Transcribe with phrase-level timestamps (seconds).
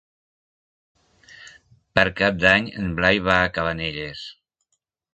[1.99, 4.29] Per Cap d'Any en Blai va a Cabanelles.